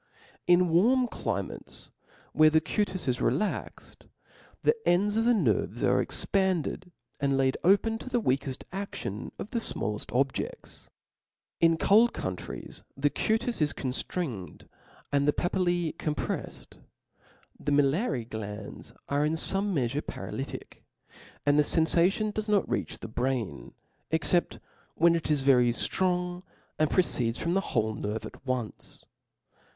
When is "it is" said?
25.13-25.41